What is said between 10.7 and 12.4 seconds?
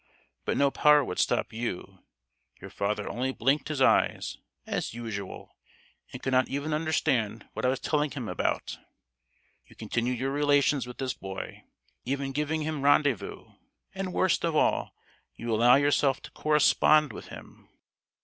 with this boy, even